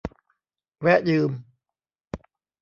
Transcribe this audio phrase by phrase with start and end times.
[0.81, 1.31] แวะยืม